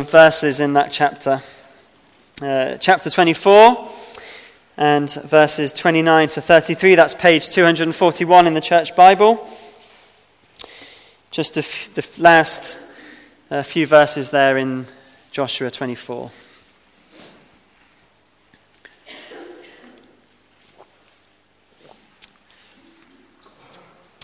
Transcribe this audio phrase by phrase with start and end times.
[0.00, 1.40] of verses in that chapter.
[2.42, 3.86] Uh, chapter 24
[4.78, 6.94] and verses 29 to 33.
[6.94, 9.46] That's page 241 in the Church Bible.
[11.30, 12.78] Just the last
[13.50, 14.86] uh, few verses there in
[15.32, 16.30] Joshua 24.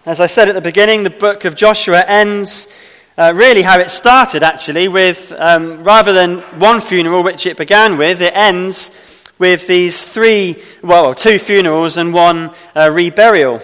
[0.07, 2.73] As I said at the beginning, the book of Joshua ends
[3.19, 7.97] uh, really how it started, actually, with um, rather than one funeral, which it began
[7.97, 8.95] with, it ends
[9.39, 13.63] with these three, well, two funerals and one uh, reburial.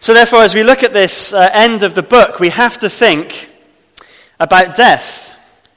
[0.00, 2.90] So, therefore, as we look at this uh, end of the book, we have to
[2.90, 3.48] think
[4.40, 5.28] about death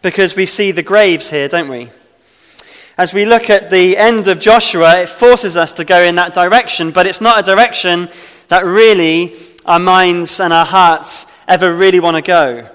[0.02, 1.90] because we see the graves here, don't we?
[2.98, 6.34] As we look at the end of Joshua, it forces us to go in that
[6.34, 8.10] direction, but it's not a direction
[8.48, 12.70] that really our minds and our hearts ever really want to go.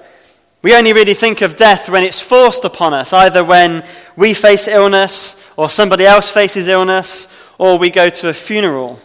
[0.62, 3.82] We only really think of death when it's forced upon us, either when
[4.16, 9.00] we face illness or somebody else faces illness or we go to a funeral.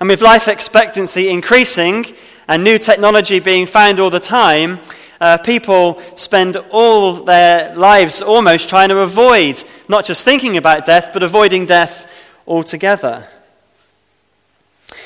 [0.00, 2.06] And with life expectancy increasing
[2.48, 4.80] and new technology being found all the time,
[5.20, 11.10] uh, people spend all their lives almost trying to avoid not just thinking about death,
[11.12, 12.10] but avoiding death
[12.46, 13.26] altogether.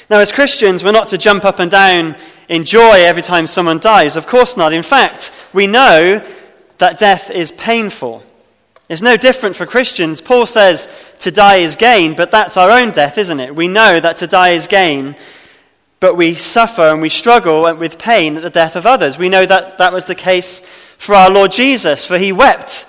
[0.08, 2.16] Now, as Christians, we're not to jump up and down
[2.48, 4.16] in joy every time someone dies.
[4.16, 4.72] Of course not.
[4.72, 6.24] In fact, we know
[6.78, 8.22] that death is painful.
[8.88, 10.20] It's no different for Christians.
[10.20, 10.88] Paul says
[11.20, 13.54] to die is gain, but that's our own death, isn't it?
[13.54, 15.14] We know that to die is gain,
[16.00, 19.18] but we suffer and we struggle with pain at the death of others.
[19.18, 20.60] We know that that was the case
[20.96, 22.86] for our Lord Jesus, for he wept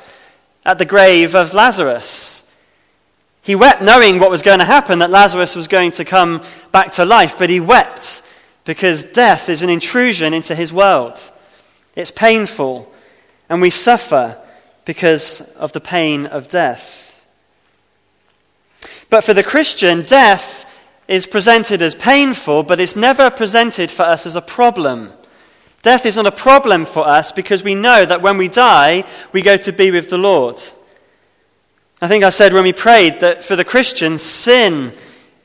[0.66, 2.50] at the grave of Lazarus.
[3.42, 6.94] He wept knowing what was going to happen, that Lazarus was going to come back
[6.94, 8.22] to life, but he wept
[8.70, 11.32] because death is an intrusion into his world.
[11.96, 12.94] It's painful,
[13.50, 14.40] and we suffer
[14.86, 17.20] because of the pain of death.
[19.10, 20.72] But for the Christian, death
[21.08, 25.14] is presented as painful, but it's never presented for us as a problem.
[25.82, 29.04] Death isn't a problem for us because we know that when we die,
[29.34, 30.58] we go to be with the Lord.
[32.04, 34.94] I think I said when we prayed that for the Christian, sin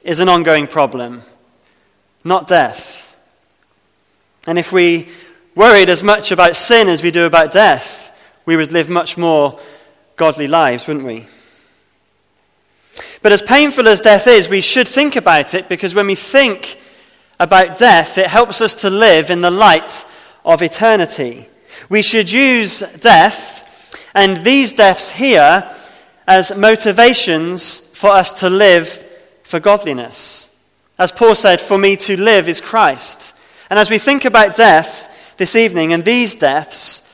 [0.03, 1.23] is an ongoing problem,
[2.23, 3.01] not death.
[4.47, 5.09] And if we
[5.55, 8.13] worried as much about sin as we do about death,
[8.47, 9.59] we would live much more
[10.17, 11.27] godly lives, wouldn't we?
[13.23, 16.79] But as painful as death is, we should think about it because when we think
[17.41, 20.05] about death, it helps us to live in the light
[20.45, 21.49] of eternity.
[21.89, 23.63] We should use death
[24.15, 25.69] and these deaths here
[26.27, 29.05] as motivations for us to live
[29.43, 30.55] for godliness.
[30.99, 33.34] As Paul said, For me to live is Christ.
[33.71, 37.09] And as we think about death this evening and these deaths,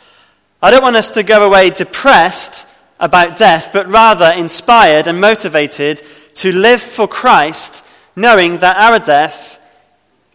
[0.63, 2.67] I don't want us to go away depressed
[2.99, 6.03] about death, but rather inspired and motivated
[6.35, 7.85] to live for Christ,
[8.15, 9.59] knowing that our death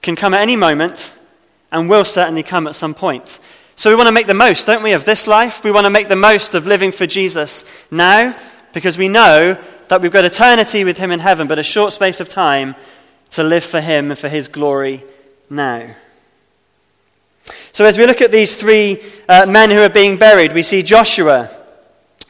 [0.01, 1.13] can come at any moment
[1.71, 3.39] and will certainly come at some point.
[3.75, 5.63] So we want to make the most, don't we, of this life?
[5.63, 8.35] We want to make the most of living for Jesus now
[8.73, 12.19] because we know that we've got eternity with Him in heaven, but a short space
[12.19, 12.75] of time
[13.31, 15.03] to live for Him and for His glory
[15.49, 15.93] now.
[17.71, 20.81] So, as we look at these three uh, men who are being buried, we see
[20.81, 21.49] Joshua,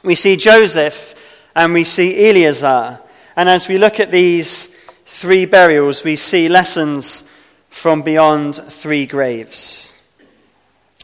[0.04, 1.16] we see Joseph,
[1.56, 3.00] and we see Eleazar.
[3.36, 4.76] And as we look at these
[5.06, 7.32] three burials, we see lessons
[7.70, 10.04] from beyond three graves.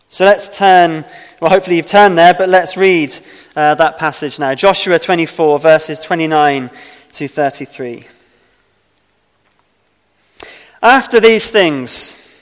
[0.09, 1.05] So let's turn,
[1.39, 3.15] well, hopefully you've turned there, but let's read
[3.55, 4.53] uh, that passage now.
[4.55, 6.69] Joshua 24, verses 29
[7.13, 8.07] to 33.
[10.83, 12.41] After these things,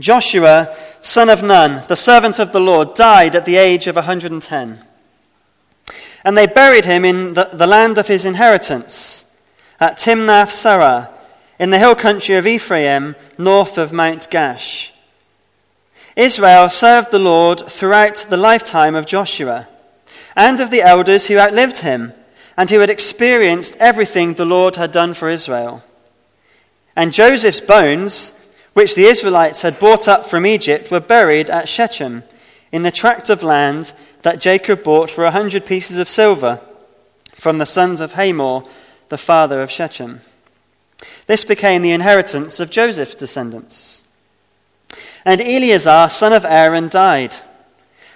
[0.00, 0.76] Joshua,
[1.08, 4.78] son of Nun, the servant of the Lord, died at the age of 110.
[6.22, 9.24] And they buried him in the, the land of his inheritance,
[9.80, 11.10] at Timnath Serah,
[11.58, 14.92] in the hill country of Ephraim, north of Mount Gaash.
[16.14, 19.68] Israel served the Lord throughout the lifetime of Joshua
[20.36, 22.12] and of the elders who outlived him
[22.56, 25.82] and who had experienced everything the Lord had done for Israel.
[26.96, 28.37] And Joseph's bones,
[28.78, 32.22] which the Israelites had brought up from Egypt, were buried at Shechem
[32.70, 33.92] in the tract of land
[34.22, 36.60] that Jacob bought for a hundred pieces of silver
[37.32, 38.62] from the sons of Hamor,
[39.08, 40.20] the father of Shechem.
[41.26, 44.04] This became the inheritance of Joseph's descendants.
[45.24, 47.34] And Eleazar, son of Aaron, died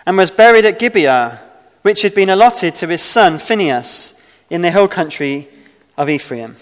[0.06, 1.40] and was buried at Gibeah
[1.82, 4.14] which had been allotted to his son Phinehas
[4.48, 5.48] in the hill country
[5.96, 6.54] of Ephraim.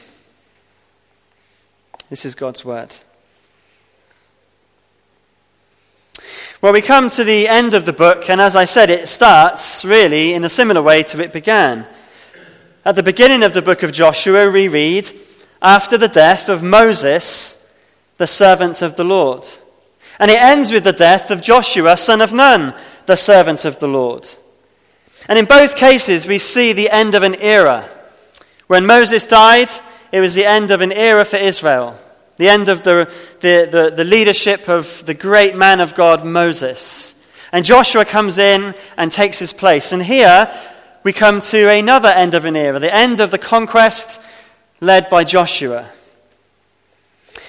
[2.08, 2.96] This is God's word.
[6.62, 9.82] Well, we come to the end of the book, and as I said, it starts
[9.82, 11.86] really in a similar way to it began.
[12.84, 15.10] At the beginning of the book of Joshua, we read,
[15.62, 17.66] After the death of Moses,
[18.18, 19.48] the servant of the Lord.
[20.18, 22.74] And it ends with the death of Joshua, son of Nun,
[23.06, 24.28] the servant of the Lord.
[25.28, 27.88] And in both cases, we see the end of an era.
[28.66, 29.70] When Moses died,
[30.12, 31.98] it was the end of an era for Israel,
[32.40, 37.22] the end of the, the, the, the, leadership of the great man of God, Moses.
[37.52, 39.92] And Joshua comes in and takes his place.
[39.92, 40.50] And here
[41.02, 44.22] we come to another end of an era, the end of the conquest
[44.80, 45.86] led by Joshua.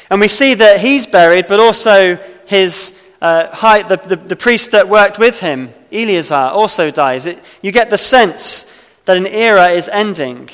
[0.09, 4.71] And we see that he's buried, but also his uh, high, the, the, the, priest
[4.71, 7.27] that worked with him, Eleazar, also dies.
[7.27, 8.69] It, you get the sense
[9.05, 10.49] that an era is ending.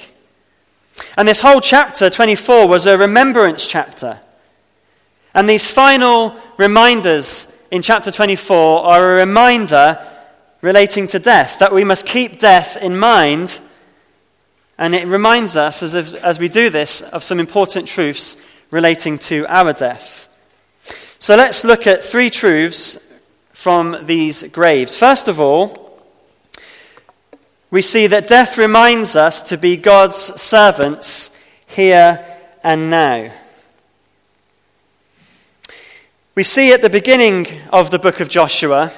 [1.17, 4.19] And this whole chapter, 24, was a remembrance chapter.
[5.37, 10.03] And these final reminders in chapter 24 are a reminder
[10.61, 13.59] relating to death, that we must keep death in mind.
[14.79, 19.45] And it reminds us, as, as we do this, of some important truths relating to
[19.47, 20.27] our death.
[21.19, 23.07] So let's look at three truths
[23.53, 24.97] from these graves.
[24.97, 26.01] First of all,
[27.69, 32.25] we see that death reminds us to be God's servants here
[32.63, 33.31] and now.
[36.37, 38.91] We see at the beginning of the book of Joshua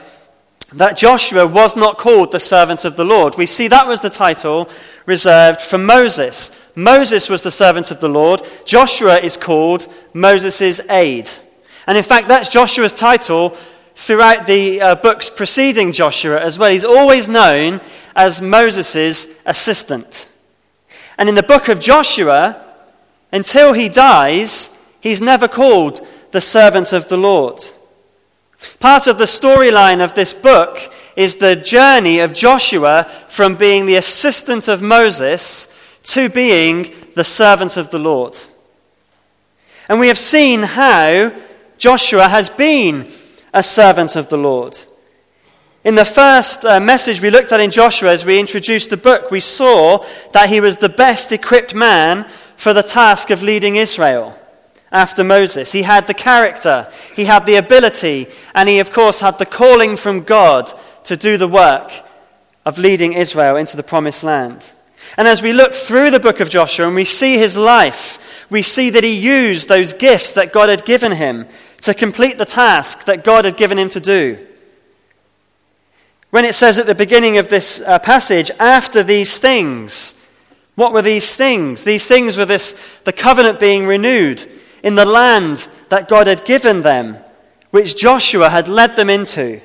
[0.73, 3.37] that Joshua was not called the servant of the Lord.
[3.37, 4.69] We see that was the title
[5.05, 6.53] reserved for Moses.
[6.75, 8.41] Moses was the servant of the Lord.
[8.65, 11.31] Joshua is called Moses' aide.
[11.87, 13.55] And in fact, that's Joshua's title
[13.95, 16.71] throughout the uh, books preceding Joshua as well.
[16.71, 17.79] He's always known
[18.17, 20.29] as Moses' assistant.
[21.17, 22.61] And in the book of Joshua,
[23.31, 27.61] until he dies, he's never called the servant of the Lord.
[28.79, 33.95] Part of the storyline of this book is the journey of Joshua from being the
[33.95, 38.37] assistant of Moses to being the servant of the Lord.
[39.87, 41.33] And we have seen how
[41.77, 43.11] Joshua has been
[43.53, 44.77] a servant of the Lord.
[45.83, 49.31] In the first uh, message we looked at in Joshua as we introduced the book,
[49.31, 54.38] we saw that he was the best equipped man for the task of leading Israel
[54.91, 55.71] after Moses.
[55.71, 59.95] He had the character, he had the ability, and he, of course, had the calling
[59.95, 60.71] from God
[61.03, 61.91] to do the work
[62.65, 64.71] of leading Israel into the promised land.
[65.17, 68.61] And as we look through the book of Joshua and we see his life, we
[68.61, 71.47] see that he used those gifts that God had given him
[71.81, 74.45] to complete the task that God had given him to do.
[76.31, 80.19] When it says at the beginning of this uh, passage, after these things,
[80.75, 81.83] what were these things?
[81.83, 84.47] These things were this, the covenant being renewed
[84.83, 87.17] in the land that God had given them,
[87.71, 89.61] which Joshua had led them into.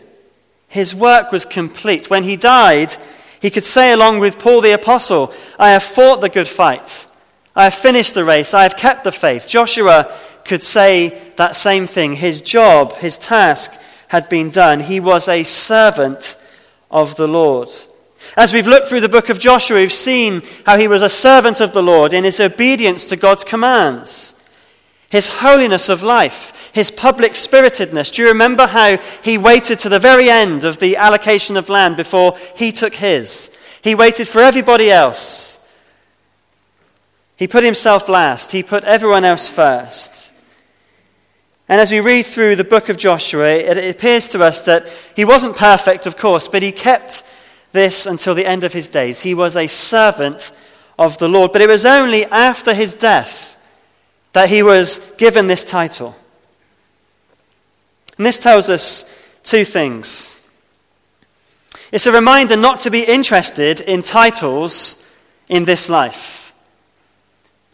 [0.69, 2.11] His work was complete.
[2.11, 2.95] When he died,
[3.41, 7.07] he could say, along with Paul the Apostle, I have fought the good fight.
[7.55, 8.55] I have finished the race.
[8.55, 9.47] I have kept the faith.
[9.47, 10.13] Joshua
[10.45, 12.17] could say that same thing.
[12.17, 13.79] His job, his task
[14.09, 14.81] had been done.
[14.81, 16.39] He was a servant
[16.91, 17.69] of the Lord.
[18.37, 21.61] As we've looked through the book of Joshua, we've seen how he was a servant
[21.61, 24.41] of the Lord in his obedience to God's commands
[25.15, 28.11] his holiness of life, his public spiritedness.
[28.11, 31.97] Do you remember how he waited to the very end of the allocation of land
[31.97, 33.56] before he took his?
[33.81, 35.65] He waited for everybody else.
[37.37, 40.33] He put himself last, he put everyone else first.
[41.69, 45.25] And as we read through the book of Joshua, it appears to us that he
[45.25, 47.23] wasn't perfect, of course, but he kept
[47.71, 49.23] this until the end of his days.
[49.23, 50.51] He was a servant
[50.99, 51.53] of the Lord.
[51.53, 53.54] But it was only after his death
[54.34, 56.14] that he was given this title.
[58.19, 59.10] And this tells us
[59.43, 60.38] two things.
[61.91, 65.08] It's a reminder not to be interested in titles
[65.48, 66.53] in this life.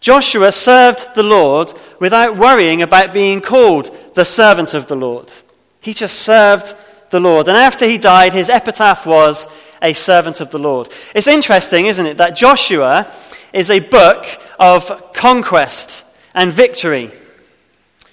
[0.00, 5.32] Joshua served the Lord without worrying about being called the servant of the Lord.
[5.80, 6.74] He just served
[7.10, 7.48] the Lord.
[7.48, 9.46] And after he died, his epitaph was
[9.80, 10.90] a servant of the Lord.
[11.14, 13.10] It's interesting, isn't it, that Joshua
[13.52, 14.26] is a book
[14.58, 17.10] of conquest and victory.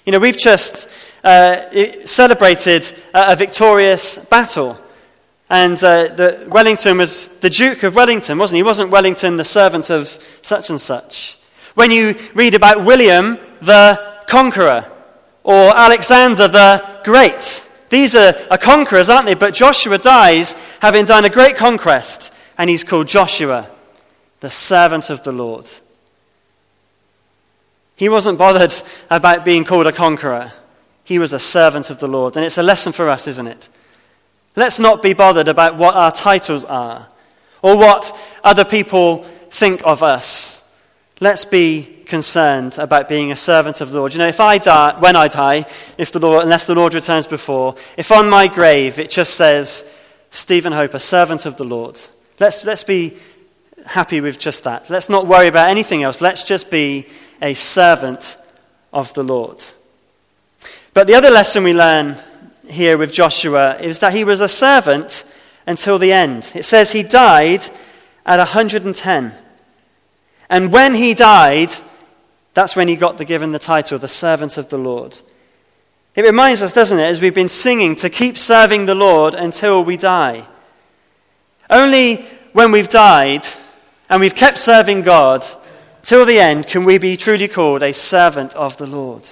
[0.04, 0.88] You know, we've just
[1.24, 4.78] uh, celebrated a victorious battle.
[5.50, 8.60] And uh, the, Wellington was the Duke of Wellington, wasn't he?
[8.60, 10.06] He wasn't Wellington, the servant of
[10.42, 11.38] such and such.
[11.74, 14.90] When you read about William the Conqueror
[15.44, 19.34] or Alexander the Great, these are, are conquerors, aren't they?
[19.34, 23.70] But Joshua dies having done a great conquest, and he's called Joshua,
[24.40, 25.70] the servant of the Lord.
[27.98, 28.72] He wasn't bothered
[29.10, 30.52] about being called a conqueror.
[31.02, 32.36] He was a servant of the Lord.
[32.36, 33.68] And it's a lesson for us, isn't it?
[34.54, 37.08] Let's not be bothered about what our titles are
[37.60, 40.70] or what other people think of us.
[41.20, 44.14] Let's be concerned about being a servant of the Lord.
[44.14, 45.66] You know, if I die, when I die,
[45.98, 49.92] if the Lord, unless the Lord returns before, if on my grave it just says,
[50.30, 52.00] Stephen Hope, a servant of the Lord,
[52.38, 53.16] let's, let's be
[53.86, 54.88] happy with just that.
[54.88, 56.20] Let's not worry about anything else.
[56.20, 57.08] Let's just be
[57.40, 58.36] a servant
[58.92, 59.64] of the Lord.
[60.94, 62.16] But the other lesson we learn
[62.68, 65.24] here with Joshua is that he was a servant
[65.66, 66.50] until the end.
[66.54, 67.64] It says he died
[68.26, 69.32] at 110.
[70.50, 71.72] And when he died,
[72.54, 75.20] that's when he got the, given the title, the servant of the Lord.
[76.14, 79.84] It reminds us, doesn't it, as we've been singing, to keep serving the Lord until
[79.84, 80.46] we die.
[81.70, 83.46] Only when we've died
[84.10, 85.44] and we've kept serving God
[86.02, 89.28] till the end can we be truly called a servant of the Lord.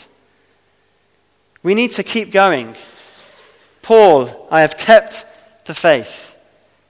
[1.63, 2.75] We need to keep going.
[3.83, 5.27] Paul, I have kept
[5.65, 6.37] the faith.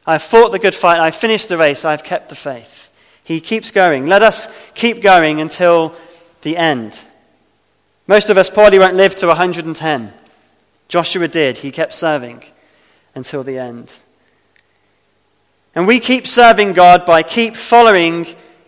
[0.06, 1.00] I have fought the good fight.
[1.00, 1.84] I have finished the race.
[1.84, 2.90] I have kept the faith.
[3.24, 4.06] He keeps going.
[4.06, 5.94] Let us keep going until
[6.42, 7.02] the end.
[8.06, 10.12] Most of us probably won't live to 110.
[10.88, 11.58] Joshua did.
[11.58, 12.44] He kept serving
[13.14, 13.98] until the end.
[15.74, 18.26] And we keep serving God by keep following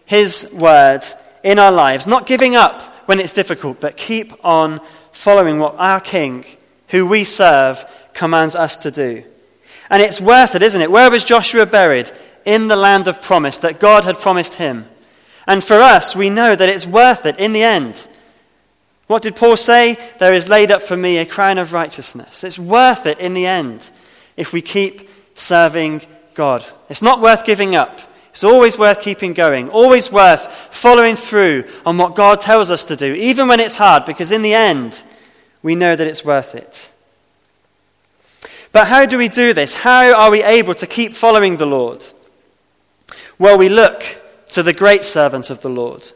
[0.08, 1.02] His word
[1.42, 4.80] in our lives, not giving up when it's difficult, but keep on
[5.12, 6.46] following what our King,
[6.88, 7.84] who we serve,
[8.14, 9.22] commands us to do.
[9.90, 10.90] And it's worth it, isn't it?
[10.90, 12.10] Where was Joshua buried?
[12.46, 14.86] In the land of promise that God had promised him.
[15.46, 18.08] And for us, we know that it's worth it in the end.
[19.08, 19.98] What did Paul say?
[20.18, 22.44] There is laid up for me a crown of righteousness.
[22.44, 23.90] It's worth it in the end
[24.38, 26.00] if we keep serving
[26.34, 26.64] God.
[26.88, 28.00] It's not worth giving up.
[28.38, 32.94] It's always worth keeping going, always worth following through on what God tells us to
[32.94, 35.02] do, even when it's hard, because in the end,
[35.60, 36.88] we know that it's worth it.
[38.70, 39.74] But how do we do this?
[39.74, 42.06] How are we able to keep following the Lord?
[43.40, 44.04] Well, we look
[44.50, 46.08] to the great servant of the Lord.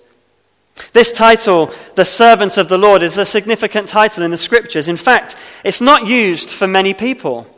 [0.93, 4.87] This title, the servant of the Lord, is a significant title in the scriptures.
[4.87, 7.49] In fact, it's not used for many people.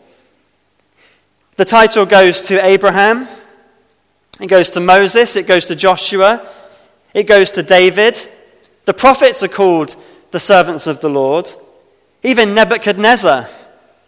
[1.57, 3.29] The title goes to Abraham,
[4.45, 6.47] it goes to Moses, it goes to Joshua,
[7.15, 8.19] it goes to David.
[8.85, 9.97] The prophets are called
[10.33, 11.51] the servants of the Lord.
[12.23, 13.49] Even Nebuchadnezzar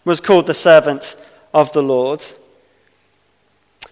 [0.05, 1.16] was called the servant
[1.55, 2.23] of the Lord.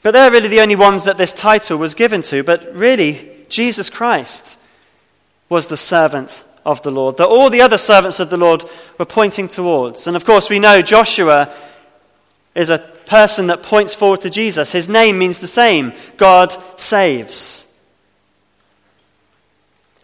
[0.02, 2.42] But they're really the only ones that this title was given to.
[2.42, 4.58] But really, Jesus Christ
[5.48, 8.64] was the servant of the Lord, that all the other servants of the Lord
[8.98, 10.06] were pointing towards.
[10.06, 11.54] And of course, we know Joshua
[12.54, 14.73] is a person that points forward to Jesus.
[14.73, 17.73] His name means the same God saves.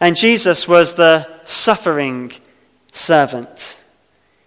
[0.01, 2.33] And Jesus was the suffering
[2.93, 3.79] servant.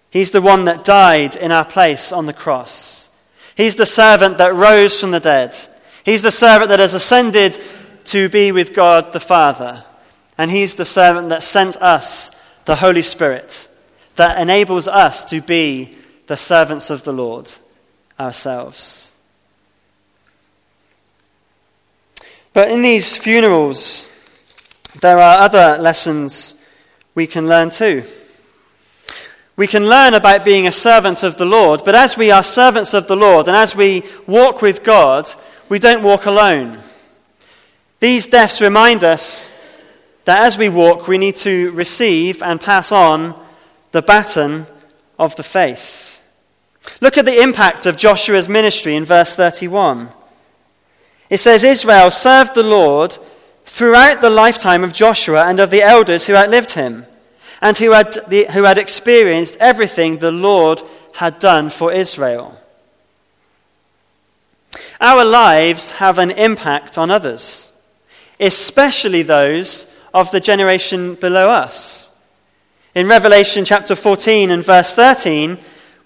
[0.09, 3.09] He's the one that died in our place on the cross.
[3.55, 5.55] He's the servant that rose from the dead.
[6.03, 7.57] He's the servant that has ascended
[8.05, 9.85] to be with God the Father.
[10.37, 13.67] And He's the servant that sent us the Holy Spirit,
[14.15, 15.95] that enables us to be
[16.27, 17.51] the servants of the Lord
[18.19, 19.11] ourselves.
[22.53, 24.15] But in these funerals,
[25.01, 26.59] there are other lessons
[27.15, 28.03] we can learn too.
[29.55, 32.93] We can learn about being a servant of the Lord, but as we are servants
[32.93, 35.29] of the Lord and as we walk with God,
[35.69, 36.79] we don't walk alone.
[37.99, 39.51] These deaths remind us
[40.25, 43.39] that as we walk, we need to receive and pass on
[43.91, 44.65] the baton
[45.19, 46.02] of the faith.
[47.01, 50.09] Look at the impact of Joshua's ministry in verse 31.
[51.29, 53.17] It says, Israel served the Lord
[53.65, 57.05] throughout the lifetime of Joshua and of the elders who outlived him
[57.61, 60.81] and who had, the, who had experienced everything the Lord
[61.13, 62.59] had done for Israel.
[64.99, 67.71] Our lives have an impact on others,
[68.39, 72.11] especially those of the generation below us.
[72.95, 75.57] In Revelation chapter 14 and verse 13,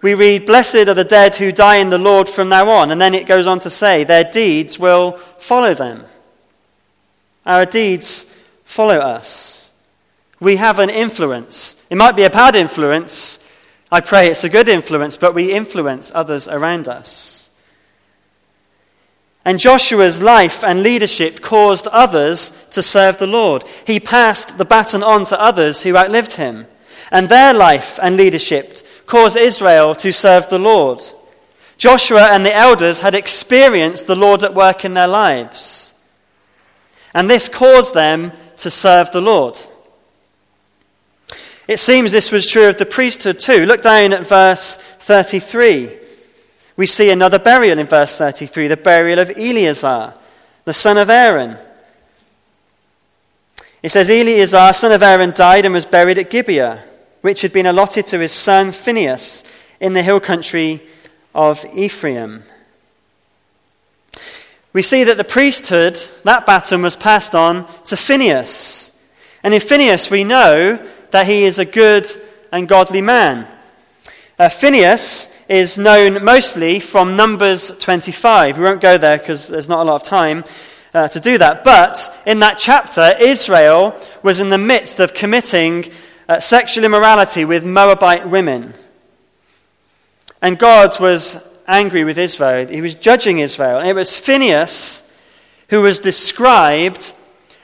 [0.01, 2.91] we read, Blessed are the dead who die in the Lord from now on.
[2.91, 6.05] And then it goes on to say, Their deeds will follow them.
[7.45, 8.33] Our deeds
[8.65, 9.71] follow us.
[10.39, 11.81] We have an influence.
[11.89, 13.43] It might be a bad influence.
[13.91, 17.49] I pray it's a good influence, but we influence others around us.
[19.45, 23.63] And Joshua's life and leadership caused others to serve the Lord.
[23.85, 26.67] He passed the baton on to others who outlived him.
[27.11, 31.01] And their life and leadership caused Israel to serve the Lord.
[31.77, 35.93] Joshua and the elders had experienced the Lord at work in their lives.
[37.13, 39.57] And this caused them to serve the Lord.
[41.67, 43.65] It seems this was true of the priesthood too.
[43.65, 45.97] Look down at verse 33.
[46.75, 50.13] We see another burial in verse 33 the burial of Eleazar,
[50.63, 51.57] the son of Aaron.
[53.83, 56.83] It says, Eleazar, son of Aaron, died and was buried at Gibeah,
[57.21, 59.43] which had been allotted to his son Phinehas
[59.79, 60.81] in the hill country
[61.33, 62.43] of Ephraim.
[64.73, 68.95] We see that the priesthood, that baton was passed on to Phinehas.
[69.43, 72.07] And in Phinehas, we know that he is a good
[72.51, 73.47] and godly man.
[74.37, 78.57] Uh, Phinehas is known mostly from Numbers 25.
[78.57, 80.43] We won't go there because there's not a lot of time
[80.93, 81.63] uh, to do that.
[81.63, 85.91] But in that chapter, Israel was in the midst of committing
[86.27, 88.73] uh, sexual immorality with Moabite women.
[90.41, 92.67] And God was angry with Israel.
[92.67, 93.79] He was judging Israel.
[93.79, 95.13] And it was Phinehas
[95.69, 97.13] who was described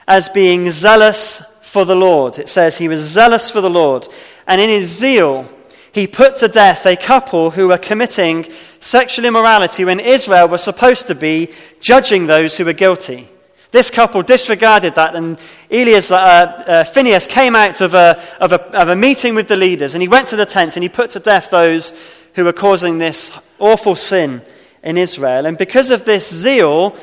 [0.07, 2.37] as being zealous for the Lord.
[2.37, 4.07] It says he was zealous for the Lord.
[4.47, 5.47] And in his zeal,
[5.91, 8.47] he put to death a couple who were committing
[8.79, 13.29] sexual immorality when Israel was supposed to be judging those who were guilty.
[13.73, 15.39] This couple disregarded that, and
[15.71, 19.55] Elias, uh, uh, Phinehas came out of a, of, a, of a meeting with the
[19.55, 21.99] leaders, and he went to the tents and he put to death those
[22.35, 24.43] who were causing this awful sin
[24.83, 25.47] in Israel.
[25.47, 26.95] And because of this zeal,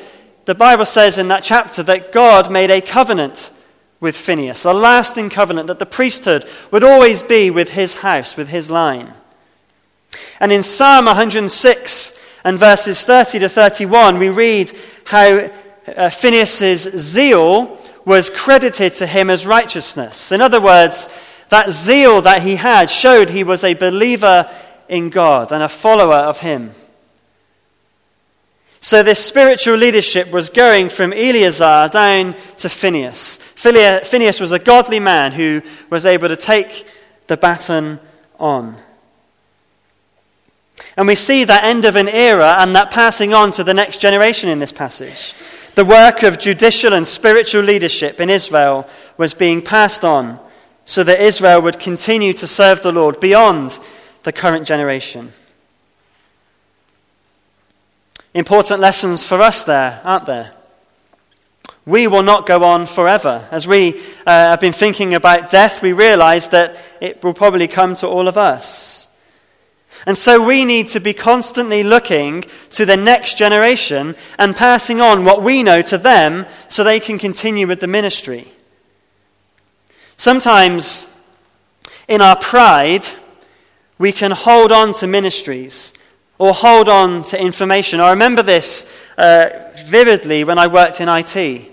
[0.45, 3.51] the Bible says in that chapter that God made a covenant
[3.99, 8.47] with Phinehas, a lasting covenant that the priesthood would always be with his house, with
[8.47, 9.13] his line.
[10.39, 14.71] And in Psalm 106 and verses 30 to 31, we read
[15.03, 15.49] how
[15.87, 20.31] uh, Phinehas' zeal was credited to him as righteousness.
[20.31, 21.07] In other words,
[21.49, 24.49] that zeal that he had showed he was a believer
[24.87, 26.71] in God and a follower of him.
[28.83, 33.37] So, this spiritual leadership was going from Eleazar down to Phinehas.
[33.37, 35.61] Phinehas was a godly man who
[35.91, 36.87] was able to take
[37.27, 37.99] the baton
[38.39, 38.77] on.
[40.97, 43.99] And we see that end of an era and that passing on to the next
[43.99, 45.35] generation in this passage.
[45.75, 50.39] The work of judicial and spiritual leadership in Israel was being passed on
[50.85, 53.79] so that Israel would continue to serve the Lord beyond
[54.23, 55.31] the current generation.
[58.33, 60.53] Important lessons for us there, aren't there?
[61.85, 63.47] We will not go on forever.
[63.51, 67.95] As we uh, have been thinking about death, we realize that it will probably come
[67.95, 69.00] to all of us.
[70.05, 75.25] And so we need to be constantly looking to the next generation and passing on
[75.25, 78.51] what we know to them so they can continue with the ministry.
[80.17, 81.13] Sometimes,
[82.07, 83.05] in our pride,
[83.97, 85.93] we can hold on to ministries
[86.39, 87.99] or hold on to information.
[87.99, 91.71] I remember this uh, vividly when I worked in IT.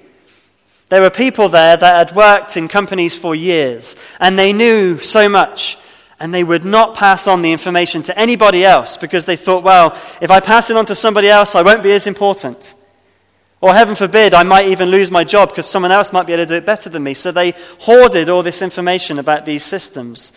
[0.91, 5.29] There were people there that had worked in companies for years, and they knew so
[5.29, 5.79] much,
[6.21, 9.97] and they would not pass on the information to anybody else because they thought, well,
[10.21, 12.75] if I pass it on to somebody else, I won't be as important.
[13.61, 16.45] Or heaven forbid, I might even lose my job because someone else might be able
[16.45, 17.15] to do it better than me.
[17.15, 20.33] So they hoarded all this information about these systems.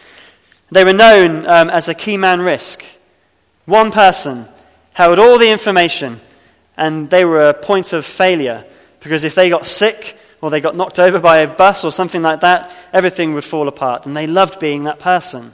[0.71, 2.83] They were known um, as a key man risk.
[3.65, 4.47] One person
[4.93, 6.19] held all the information,
[6.77, 8.65] and they were a point of failure
[9.01, 12.21] because if they got sick or they got knocked over by a bus or something
[12.21, 14.05] like that, everything would fall apart.
[14.05, 15.53] And they loved being that person.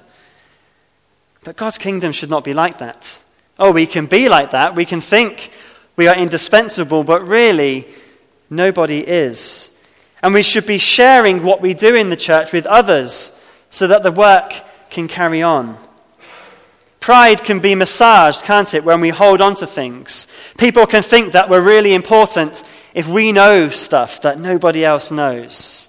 [1.47, 3.21] But God's kingdom should not be like that.
[3.57, 4.75] Oh, we can be like that.
[4.75, 5.49] We can think
[5.95, 7.88] we are indispensable, but really,
[8.49, 9.71] nobody is.
[10.21, 14.03] And we should be sharing what we do in the church with others so that
[14.03, 14.55] the work
[14.89, 15.77] can carry on.
[16.99, 20.27] Pride can be massaged, can't it, when we hold on to things?
[20.57, 22.62] People can think that we're really important
[22.93, 25.88] if we know stuff that nobody else knows.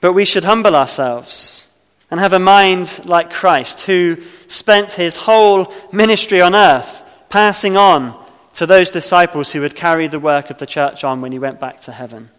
[0.00, 1.66] But we should humble ourselves
[2.10, 4.18] and have a mind like Christ, who
[4.48, 8.18] spent his whole ministry on earth passing on
[8.54, 11.60] to those disciples who would carry the work of the church on when he went
[11.60, 12.30] back to heaven.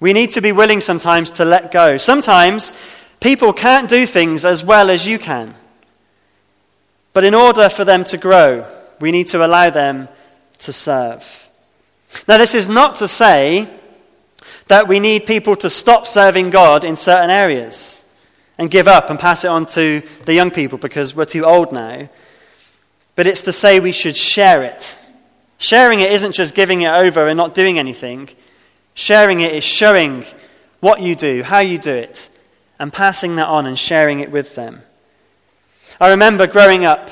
[0.00, 1.96] We need to be willing sometimes to let go.
[1.96, 2.72] Sometimes
[3.22, 5.54] People can't do things as well as you can.
[7.12, 8.66] But in order for them to grow,
[9.00, 10.08] we need to allow them
[10.58, 11.48] to serve.
[12.26, 13.70] Now, this is not to say
[14.68, 18.08] that we need people to stop serving God in certain areas
[18.58, 21.72] and give up and pass it on to the young people because we're too old
[21.72, 22.08] now.
[23.14, 24.98] But it's to say we should share it.
[25.58, 28.28] Sharing it isn't just giving it over and not doing anything.
[28.94, 30.24] Sharing it is showing
[30.80, 32.28] what you do, how you do it,
[32.78, 34.82] and passing that on and sharing it with them.
[36.00, 37.10] I remember growing up,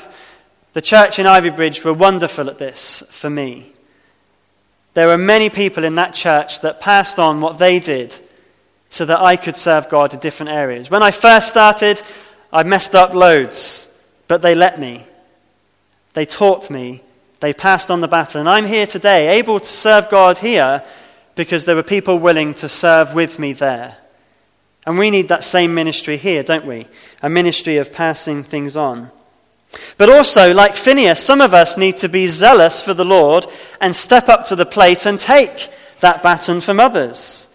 [0.72, 3.72] the church in Ivybridge were wonderful at this for me.
[4.94, 8.14] There were many people in that church that passed on what they did
[8.88, 10.90] so that I could serve God in different areas.
[10.90, 12.02] When I first started,
[12.52, 13.92] I messed up loads,
[14.26, 15.04] but they let me.
[16.14, 17.02] They taught me.
[17.38, 18.48] They passed on the baton.
[18.48, 20.82] I'm here today, able to serve God here
[21.36, 23.96] because there were people willing to serve with me there.
[24.86, 26.86] And we need that same ministry here, don't we?
[27.22, 29.10] A ministry of passing things on.
[29.96, 33.46] But also, like Phinehas, some of us need to be zealous for the Lord
[33.80, 35.68] and step up to the plate and take
[36.00, 37.48] that baton from others.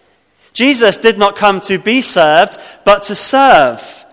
[0.52, 4.04] Jesus did not come to be served, but to serve.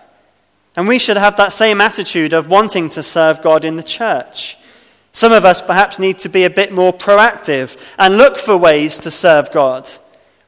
[0.76, 4.56] And we should have that same attitude of wanting to serve God in the church.
[5.12, 8.98] Some of us perhaps need to be a bit more proactive and look for ways
[9.00, 9.88] to serve God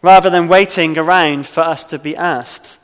[0.02, 2.78] rather than waiting around for us to be asked.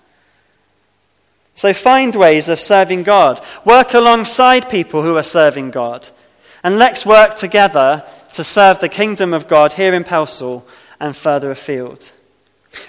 [1.55, 3.41] So find ways of serving God.
[3.65, 6.09] Work alongside people who are serving God.
[6.63, 10.65] And let's work together to serve the kingdom of God here in Pelsall
[10.99, 12.13] and further afield.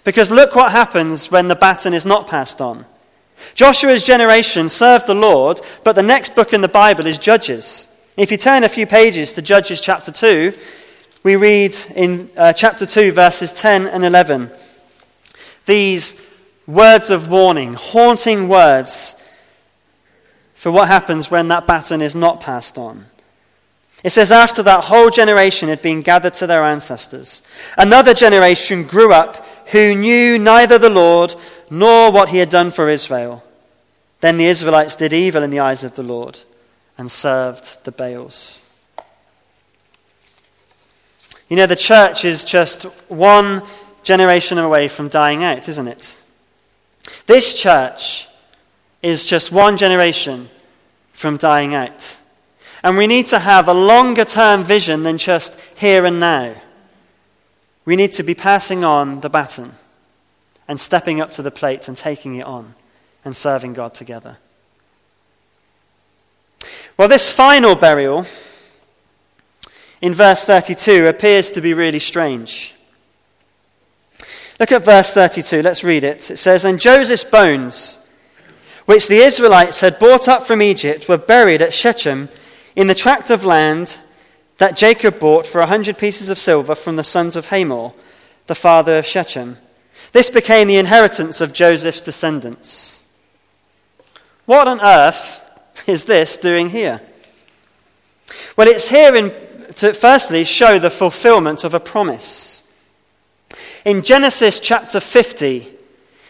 [0.04, 2.86] Because look what happens when the baton is not passed on.
[3.56, 7.90] Joshua's generation served the Lord, but the next book in the Bible is Judges.
[8.16, 10.54] If you turn a few pages to Judges chapter 2,
[11.24, 14.52] we read in uh, chapter 2, verses 10 and 11,
[15.66, 16.22] these
[16.68, 19.22] words of warning, haunting words
[20.56, 23.06] for what happens when that baton is not passed on.
[24.04, 27.42] It says, After that whole generation had been gathered to their ancestors,
[27.78, 31.36] another generation grew up who knew neither the Lord
[31.70, 33.44] nor what he had done for Israel.
[34.22, 36.40] Then the Israelites did evil in the eyes of the Lord
[36.98, 38.66] and served the Baals.
[41.50, 43.64] You know, the church is just one
[44.04, 46.18] generation away from dying out, isn't it?
[47.26, 48.28] This church
[49.02, 50.50] is just one generation
[51.14, 52.18] from dying out.
[52.84, 56.56] And we need to have a longer term vision than just here and now.
[57.86, 59.74] We need to be passing on the baton
[60.68, 62.76] and stepping up to the plate and taking it on
[63.26, 64.38] and serving God together.
[66.98, 68.26] Well, this final burial
[70.02, 72.76] in verse 32 appears to be really strange.
[74.60, 75.62] Look at verse 32.
[75.62, 76.30] Let's read it.
[76.30, 78.06] It says, And Joseph's bones,
[78.86, 82.30] which the Israelites had brought up from Egypt, were buried at Shechem
[82.76, 83.98] in the tract of land
[84.58, 87.94] that Jacob bought for a hundred pieces of silver from the sons of Hamor,
[88.48, 89.58] the father of Shechem.
[90.12, 93.06] This became the inheritance of Joseph's descendants.
[94.46, 95.42] What on earth
[95.88, 97.02] is this doing here?
[98.56, 99.34] Well, it's here in,
[99.76, 102.63] to firstly show the fulfillment of a promise.
[103.86, 105.68] In Genesis chapter 50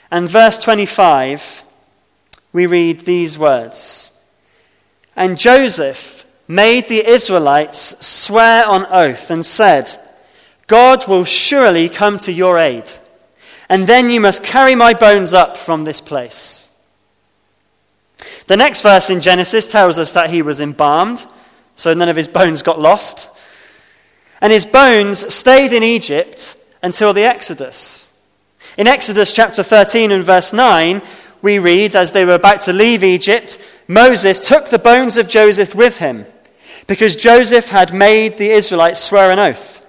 [0.09, 1.63] and verse 25,
[2.51, 4.17] we read these words
[5.15, 9.87] And Joseph made the Israelites swear on oath and said,
[10.65, 12.91] God will surely come to your aid,
[13.69, 16.71] and then you must carry my bones up from this place.
[18.47, 21.23] The next verse in Genesis tells us that he was embalmed,
[21.75, 23.29] so none of his bones got lost.
[24.41, 28.11] And his bones stayed in Egypt until the Exodus.
[28.77, 31.01] In Exodus chapter 13 and verse 9,
[31.41, 35.73] we read, as they were about to leave Egypt, Moses took the bones of Joseph
[35.73, 36.25] with him,
[36.85, 39.85] because Joseph had made the Israelites swear an oath.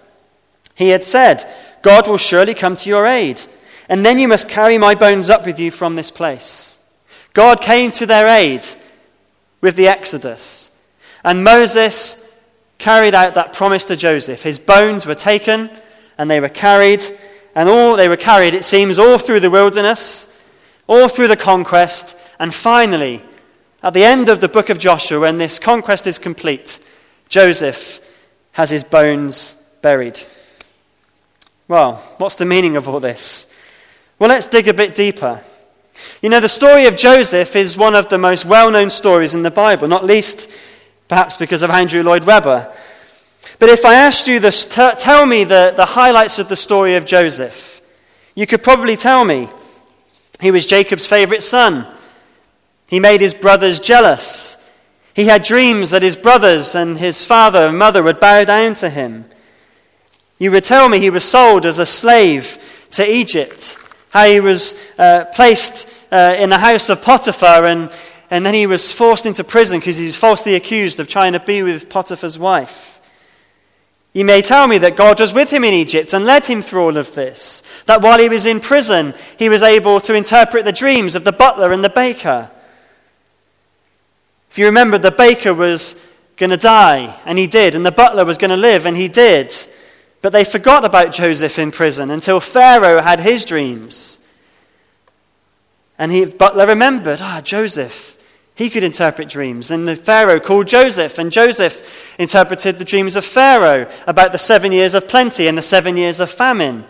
[0.75, 1.45] He had said,
[1.83, 3.41] God will surely come to your aid,
[3.89, 6.79] and then you must carry my bones up with you from this place.
[7.33, 8.65] God came to their aid
[9.61, 10.71] with the Exodus,
[11.25, 12.29] and Moses
[12.79, 14.43] carried out that promise to Joseph.
[14.43, 15.71] His bones were taken
[16.19, 17.03] and they were carried,
[17.55, 20.33] and all they were carried, it seems, all through the wilderness,
[20.87, 23.23] all through the conquest, and finally,
[23.83, 26.79] at the end of the book of Joshua, when this conquest is complete,
[27.29, 28.01] Joseph
[28.53, 30.21] has his bones buried.
[31.69, 33.47] Well, what's the meaning of all this?
[34.19, 35.43] Well, let's dig a bit deeper.
[36.23, 39.43] You know, the story of Joseph is one of the most well known stories in
[39.43, 40.51] the Bible, not least
[41.09, 42.73] perhaps because of Andrew Lloyd Webber.
[43.59, 46.97] But if I asked you this, t- tell me the, the highlights of the story
[46.97, 47.81] of Joseph,
[48.35, 49.49] you could probably tell me.
[50.41, 51.87] He was Jacob's favorite son.
[52.87, 54.65] He made his brothers jealous.
[55.15, 58.91] He had dreams that his brothers and his father and mother would bow down to
[58.91, 59.25] him.
[60.39, 62.59] You would tell me he was sold as a slave
[62.91, 63.79] to Egypt,
[64.11, 67.91] how he was uh, placed uh, in the house of Potiphar, and,
[68.31, 71.41] and then he was forced into prison because he was falsely accused of trying to
[71.41, 72.94] be with Potiphar's wife.
[74.15, 76.83] You may tell me that God was with him in Egypt and led him through
[76.83, 77.65] all of this.
[77.87, 81.33] That while he was in prison, he was able to interpret the dreams of the
[81.33, 82.49] butler and the baker.
[84.53, 86.01] If you remember, the baker was
[86.37, 89.09] going to die, and he did, and the butler was going to live, and he
[89.09, 89.53] did.
[90.23, 94.21] But they forgot about Joseph in prison until Pharaoh had his dreams.
[95.99, 98.14] And he, butler remembered, ah, Joseph,
[98.57, 99.71] He could interpret dreams.
[99.71, 104.71] And the Pharaoh called Joseph, and Joseph interpreted the dreams of Pharaoh about the seven
[104.71, 106.85] years of plenty and the seven years of famine.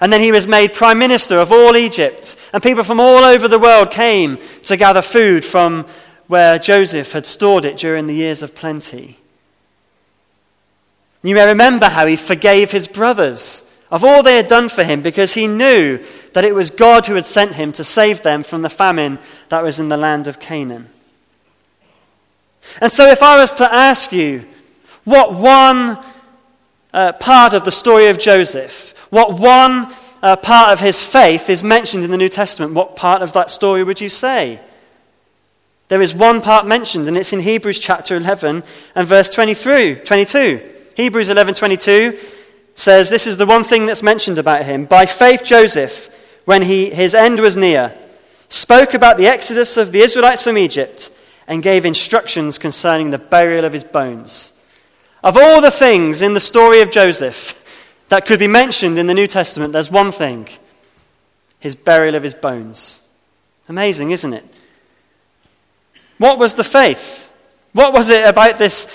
[0.00, 2.36] And then he was made prime minister of all Egypt.
[2.52, 5.86] And people from all over the world came to gather food from
[6.26, 9.18] where Joseph had stored it during the years of plenty.
[11.22, 15.02] You may remember how he forgave his brothers of all they had done for him
[15.02, 18.62] because he knew that it was God who had sent him to save them from
[18.62, 19.18] the famine
[19.50, 20.88] that was in the land of Canaan.
[22.80, 24.44] And so, if I was to ask you
[25.04, 25.98] what one
[26.92, 31.62] uh, part of the story of Joseph, what one uh, part of his faith is
[31.62, 34.60] mentioned in the New Testament, what part of that story would you say?
[35.88, 40.70] There is one part mentioned, and it's in Hebrews chapter 11 and verse 23, 22.
[40.96, 42.18] Hebrews 11:22
[42.76, 44.84] says this is the one thing that's mentioned about him.
[44.84, 46.08] By faith Joseph,
[46.44, 47.96] when he, his end was near,
[48.48, 51.10] spoke about the exodus of the Israelites from Egypt
[51.46, 54.52] and gave instructions concerning the burial of his bones.
[55.22, 57.64] Of all the things in the story of Joseph
[58.08, 60.48] that could be mentioned in the New Testament, there's one thing
[61.60, 63.02] his burial of his bones.
[63.68, 64.44] Amazing, isn't it?
[66.18, 67.30] What was the faith?
[67.72, 68.94] What was it about this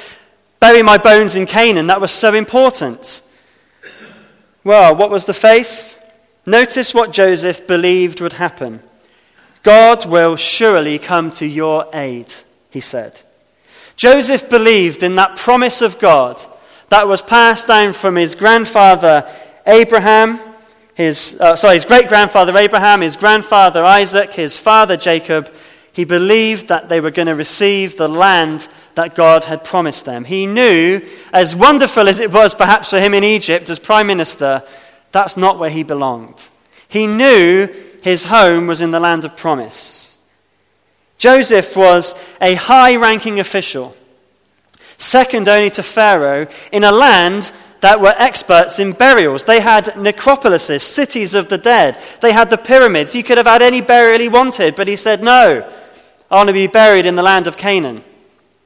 [0.60, 3.24] bury my bones in Canaan that was so important?
[4.64, 6.00] Well, what was the faith?
[6.46, 8.82] Notice what Joseph believed would happen.
[9.64, 12.34] God will surely come to your aid,
[12.70, 13.22] he said.
[13.96, 16.42] Joseph believed in that promise of God
[16.88, 19.30] that was passed down from his grandfather
[19.68, 20.40] Abraham,
[20.96, 25.54] his, uh, sorry, his great grandfather Abraham, his grandfather Isaac, his father Jacob.
[25.92, 30.24] He believed that they were going to receive the land that God had promised them.
[30.24, 31.02] He knew,
[31.34, 34.64] as wonderful as it was perhaps for him in Egypt as prime minister,
[35.12, 36.48] that's not where he belonged.
[36.88, 37.68] He knew
[38.02, 40.18] his home was in the land of promise.
[41.18, 43.96] Joseph was a high ranking official,
[44.98, 49.46] second only to Pharaoh, in a land that were experts in burials.
[49.46, 51.98] They had necropolises, cities of the dead.
[52.22, 53.14] They had the pyramids.
[53.14, 55.70] He could have had any burial he wanted, but he said, No,
[56.30, 58.04] I want to be buried in the land of Canaan.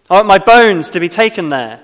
[0.10, 1.80] I want my bones to be taken there.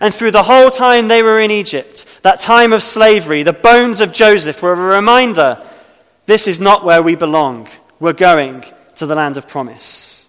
[0.00, 4.00] And through the whole time they were in Egypt, that time of slavery, the bones
[4.00, 5.62] of Joseph were a reminder
[6.26, 7.68] this is not where we belong.
[8.00, 8.64] We're going
[8.96, 10.28] to the land of promise.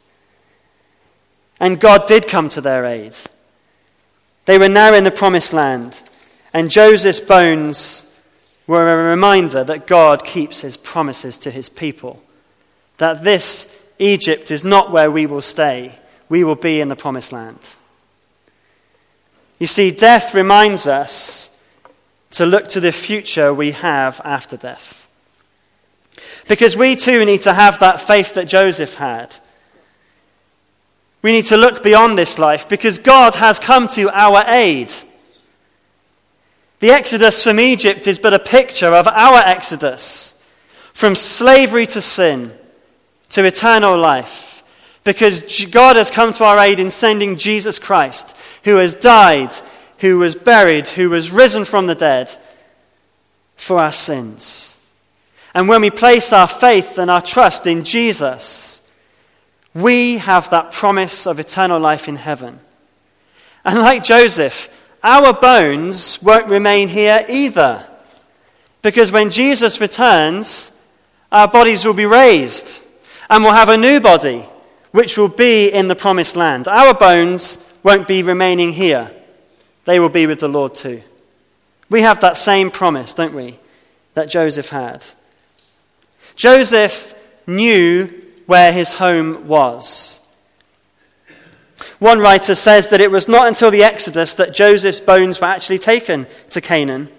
[1.60, 3.16] And God did come to their aid.
[4.46, 6.02] They were now in the promised land,
[6.54, 8.12] and Joseph's bones
[8.68, 12.22] were a reminder that God keeps his promises to his people.
[12.98, 15.98] That this Egypt is not where we will stay,
[16.30, 17.60] we will be in the promised land.
[19.60, 21.58] You see, death reminds us
[22.32, 25.03] to look to the future we have after death.
[26.48, 29.36] Because we too need to have that faith that Joseph had.
[31.22, 34.94] We need to look beyond this life because God has come to our aid.
[36.82, 40.38] The exodus from Egypt is but a picture of our exodus
[40.94, 42.52] from slavery to sin
[43.30, 44.64] to eternal life
[45.04, 49.52] because God has come to our aid in sending Jesus Christ, who has died,
[50.00, 52.36] who was buried, who was risen from the dead
[53.56, 54.73] for our sins.
[55.54, 58.88] And when we place our faith and our trust in Jesus,
[59.74, 62.60] we have that promise of eternal life in heaven.
[63.66, 64.70] And like Joseph,
[65.04, 67.88] our bones won't remain here either.
[68.82, 70.76] Because when Jesus returns,
[71.32, 72.84] our bodies will be raised
[73.30, 74.46] and we'll have a new body,
[74.92, 76.68] which will be in the promised land.
[76.68, 79.12] Our bones won't be remaining here,
[79.86, 81.02] they will be with the Lord too.
[81.90, 83.60] We have that same promise, don't we,
[84.14, 85.06] that Joseph had.
[86.36, 87.14] Joseph
[87.48, 88.08] knew
[88.46, 90.22] where his home was.
[92.00, 95.80] One writer says that it was not until the Exodus that Joseph's bones were actually
[95.80, 97.10] taken to Canaan,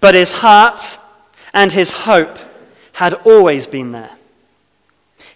[0.00, 0.98] but his heart
[1.52, 2.38] and his hope
[2.92, 4.10] had always been there.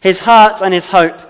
[0.00, 1.20] His heart and his hope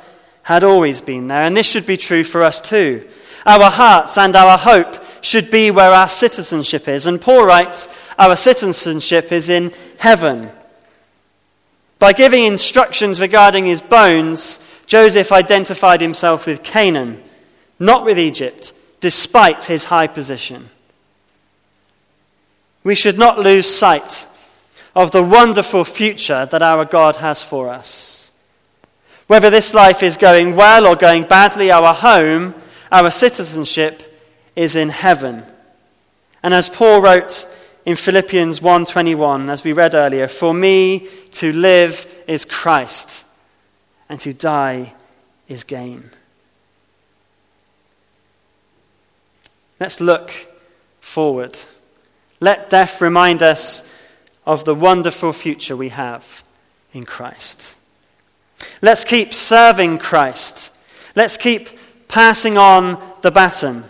[0.42, 3.08] had always been there, and this should be true for us too.
[3.46, 7.06] Our hearts and our hope should be where our citizenship is.
[7.06, 10.50] And Paul writes, Our citizenship is in heaven.
[12.04, 17.24] By giving instructions regarding his bones, Joseph identified himself with Canaan,
[17.78, 20.68] not with Egypt, despite his high position.
[22.82, 24.26] We should not lose sight
[24.94, 28.32] of the wonderful future that our God has for us.
[29.26, 32.54] Whether this life is going well or going badly, our home,
[32.92, 34.22] our citizenship
[34.54, 35.42] is in heaven.
[36.42, 37.46] And as Paul wrote
[37.84, 43.24] in Philippians 1:21 as we read earlier, for me to live is Christ
[44.08, 44.94] and to die
[45.48, 46.10] is gain.
[49.80, 50.32] Let's look
[51.00, 51.58] forward.
[52.40, 53.84] Let death remind us
[54.46, 56.42] of the wonderful future we have
[56.92, 57.74] in Christ.
[58.80, 60.70] Let's keep serving Christ.
[61.16, 61.68] Let's keep
[62.08, 63.84] passing on the baton.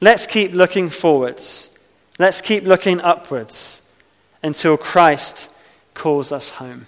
[0.00, 1.76] Let's keep looking forwards.
[2.20, 3.88] Let's keep looking upwards
[4.42, 5.48] until Christ
[5.94, 6.84] calls us home.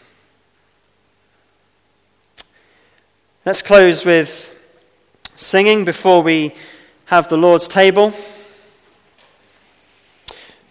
[3.47, 4.55] Let's close with
[5.37, 6.55] singing before we
[7.07, 8.13] have the Lord's table.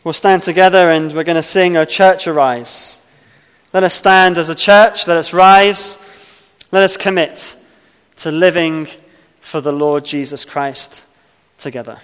[0.03, 3.01] We'll stand together and we're going to sing, O Church Arise.
[3.73, 5.97] Let us stand as a church, let us rise,
[6.71, 7.57] let us commit
[8.17, 8.87] to living
[9.39, 11.03] for the Lord Jesus Christ
[11.57, 11.97] together.